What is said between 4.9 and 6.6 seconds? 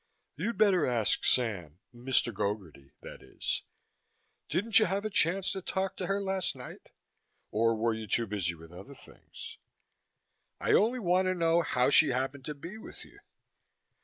a chance to talk to her last